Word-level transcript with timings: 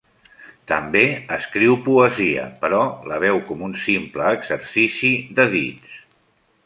També 0.69 1.03
escriu 1.35 1.75
poesia, 1.89 2.45
però 2.63 2.81
la 3.11 3.19
veu 3.25 3.37
com 3.51 3.61
un 3.71 3.77
simple 3.83 4.27
exercici 4.39 5.13
de 5.41 5.47
dits. 5.53 6.01